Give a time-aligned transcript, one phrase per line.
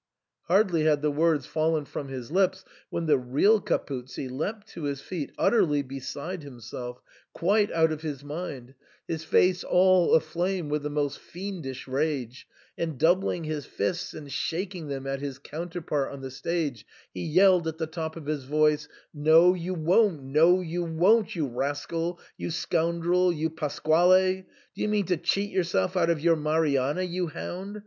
[0.47, 4.99] Hardly had the words fallen from his lips when the real Capuzzi leapt to his
[4.99, 8.73] feet, utterly beside himself, quite out of his mind,
[9.07, 12.47] his face all aflame with the most fiendish rage,
[12.79, 16.83] and doubling his fists and shaking them at his counterpart on the stage,
[17.13, 18.87] he yelled at the top of his voice,"
[19.29, 22.19] No, you won't, no, you won't, you rascal!
[22.37, 24.47] you scoundrel, you,— Pasquale!
[24.73, 27.79] Do you mean to cheat yourself out of your Marianna, you hound